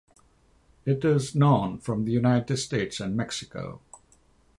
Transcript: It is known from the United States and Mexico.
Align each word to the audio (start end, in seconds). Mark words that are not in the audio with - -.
It 0.83 1.05
is 1.05 1.35
known 1.35 1.77
from 1.77 2.05
the 2.05 2.11
United 2.11 2.57
States 2.57 2.99
and 2.99 3.15
Mexico. 3.15 3.81